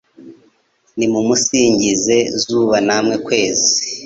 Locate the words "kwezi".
3.27-3.71